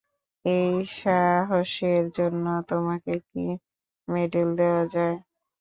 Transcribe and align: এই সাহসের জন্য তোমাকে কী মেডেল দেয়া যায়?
এই 0.45 0.71
সাহসের 0.95 2.03
জন্য 2.17 2.45
তোমাকে 2.69 3.13
কী 3.27 3.45
মেডেল 4.07 4.49
দেয়া 4.59 4.83
যায়? 4.93 5.17